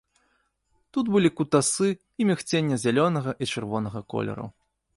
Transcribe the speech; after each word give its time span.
Тут 0.95 1.11
былі 1.15 1.29
кутасы 1.41 1.89
і 1.93 2.21
мігценне 2.29 2.81
зялёнага 2.85 3.31
і 3.43 3.49
чырвонага 3.53 3.99
колераў. 4.15 4.51